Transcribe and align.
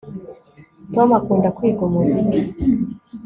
Tom 0.93 1.09
akunda 1.19 1.47
kwiga 1.57 1.81
umuziki 1.87 2.39